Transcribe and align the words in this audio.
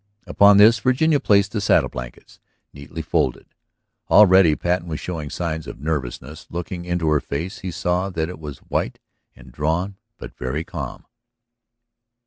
Upon 0.25 0.57
this 0.57 0.79
Virginia 0.79 1.19
placed 1.19 1.51
the 1.51 1.61
saddle 1.61 1.87
blankets, 1.87 2.39
neatly 2.73 3.03
folded. 3.03 3.45
Already 4.09 4.55
Patten 4.55 4.87
was 4.87 4.99
showing 4.99 5.29
signs 5.29 5.67
of 5.67 5.79
nervousness. 5.79 6.47
Looking 6.49 6.85
into 6.85 7.07
her 7.09 7.19
face 7.21 7.59
he 7.59 7.69
saw 7.69 8.09
that 8.09 8.27
it 8.27 8.39
was 8.39 8.57
white 8.67 8.97
and 9.35 9.51
drawn 9.51 9.97
but 10.17 10.35
very 10.35 10.63
calm. 10.63 11.05